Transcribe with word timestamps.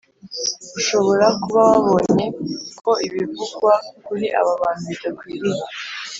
Ushobora 0.79 1.25
kuba 1.41 1.61
wabonye 1.71 2.25
ko 2.83 2.91
ibivugwa 3.07 3.73
kuri 4.05 4.25
Aba 4.39 4.53
bantu 4.61 4.83
bidakwiriye 4.91 5.63